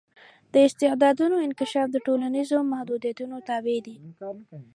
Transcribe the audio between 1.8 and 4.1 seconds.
د ټولنیزو محدودیتونو تابع دی.